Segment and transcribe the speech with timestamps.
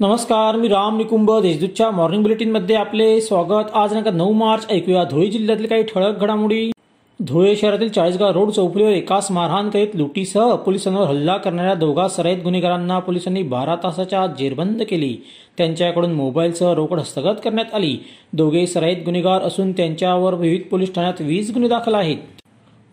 [0.00, 3.70] नमस्कार मी राम निकुंभ देशदूतच्या मॉर्निंग बुलेटिनमध्ये आपले स्वागत.
[3.74, 6.70] आज नका नऊ मार्च ऐकूया धुळे जिल्ह्यातील काही ठळक घडामोडी.
[7.20, 12.98] धुळे शहरातील चाळीसगाव रोड चौफुलीवर एकाच मारहाण करीत लुटीसह पोलिसांवर हल्ला करणाऱ्या दोघा सराईत गुन्हेगारांना
[12.98, 15.14] पोलिसांनी बारा तासाच्या आत जेरबंद केली.
[15.58, 17.96] त्यांच्याकडून मोबाईलसह रोकड हस्तगत करण्यात आली.
[18.32, 22.39] दोघे सराईत गुन्हेगार असून त्यांच्यावर विविध पोलीस ठाण्यात वीस गुन्हे दाखल आहेत.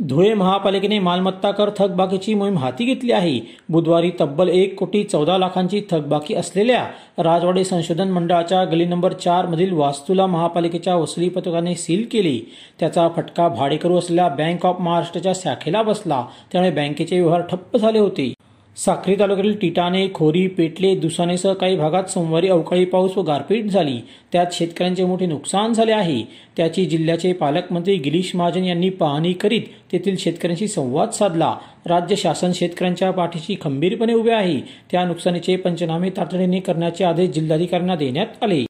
[0.00, 3.38] धुळे महापालिकेने मालमत्ता कर थकबाकीची मोहीम हाती घेतली आहे.
[3.68, 6.84] बुधवारी तब्बल एक कोटी चौदा लाखांची थकबाकी असलेल्या
[7.18, 12.40] राजवाडे संशोधन मंडळाच्या गली नंबर चार मधील वास्तूला महापालिकेच्या वसुली पथकाने सील केली.
[12.80, 16.24] त्याचा फटका भाडेकरू असलेल्या बँक ऑफ महाराष्ट्राच्या शाखेला बसला.
[16.52, 18.32] त्यामुळे बँकेचे व्यवहार ठप्प झाले होते.
[18.76, 23.96] साक्री तालुक्यातील टिटाणे खोरी पेटले दुसानेसह काही भागात सोमवारी अवकाळी पाऊस व गारपीट झाली.
[24.32, 26.22] त्यात शेतकऱ्यांचे मोठे नुकसान झाले आहे.
[26.56, 29.62] त्याची जिल्ह्याचे पालकमंत्री गिरीश महाजन यांनी पाहणी करीत
[29.92, 31.54] तेथील शेतकऱ्यांशी संवाद साधला.
[31.86, 34.60] राज्य शासन शेतकऱ्यांच्या पाठीशी खंबीरपणे उभे आहे.
[34.90, 38.64] त्या नुकसानीचे पंचनामे तातडीने करण्याचे आदेश जिल्हाधिकाऱ्यांना देण्यात आले.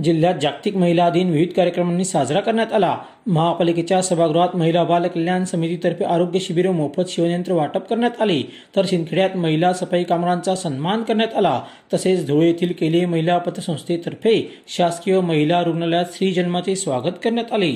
[0.00, 2.98] जिल्ह्यात जागतिक महिला दिन विविध कार्यक्रमांनी साजरा करण्यात आला.
[3.26, 8.42] महापालिकेच्या सभागृहात महिला बाल कल्याण समितीतर्फे आरोग्य शिबिर मोफत शिवयंत्र वाटप करण्यात आले.
[8.76, 11.62] तर शिंदखेड्यात महिला सफाई कामगारांचा सन्मान करण्यात आला.
[11.94, 17.74] तसेच धुळे येथील केले महिला पतसंस्थेतर्फे शासकीय महिला रुग्णालयात श्रीजन्माचे स्वागत करण्यात आले.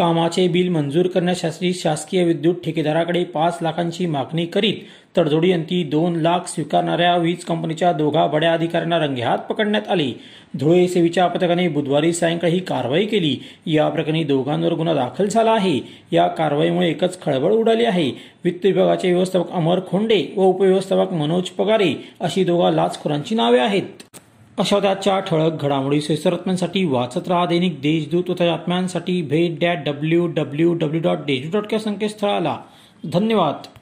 [0.00, 4.74] कामाचे बिल मंजूर करण्यासाठी शासकीय विद्युत ठेकेदाराकडे पाच लाखांची मागणी करीत
[5.16, 10.10] तडजोडीअंती दोन लाख स्वीकारणाऱ्या वीज कंपनीच्या दोघा बड्या अधिकाऱ्यांना रंगेहात पकडण्यात आले.
[10.54, 13.36] धुळे सेवेच्या पथकाने बुधवारी सायंकाळी ही कारवाई केली.
[13.66, 15.78] या प्रकरणी दोघांवर गुन्हा दाखल झाला आहे.
[16.12, 18.10] या कारवाईमुळे एकच खळबळ उडाली आहे.
[18.44, 24.02] वित्त विभागाचे व्यवस्थापक अमर खोंडे व उपव्यवस्थापक मनोज पगारे अशी दोघा लाचखोरांची नावे आहेत.
[24.60, 30.74] अशा त्याच्या ठळक घडामोडी सैसरत्म्यांसाठी वाचत राहा दैनिक देशदूत व आत्म्यांसाठी भेट that W W
[30.74, 32.58] W dot Deshdoot dot या संकेतस्थळाला.
[33.12, 33.79] धन्यवाद.